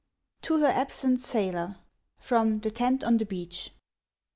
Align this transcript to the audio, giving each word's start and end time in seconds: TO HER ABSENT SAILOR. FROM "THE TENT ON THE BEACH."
TO 0.41 0.57
HER 0.57 0.71
ABSENT 0.71 1.19
SAILOR. 1.19 1.75
FROM 2.17 2.55
"THE 2.55 2.71
TENT 2.71 3.03
ON 3.03 3.17
THE 3.17 3.25
BEACH." 3.27 3.69